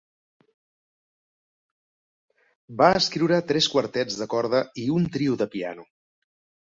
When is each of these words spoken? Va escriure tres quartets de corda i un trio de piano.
Va 2.79 2.89
escriure 3.03 3.39
tres 3.51 3.71
quartets 3.75 4.19
de 4.23 4.29
corda 4.35 4.63
i 4.85 4.89
un 4.99 5.07
trio 5.19 5.37
de 5.43 5.49
piano. 5.57 5.87